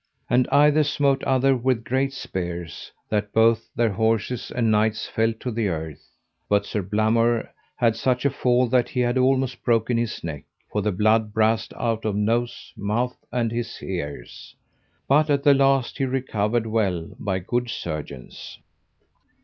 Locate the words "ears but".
13.83-15.29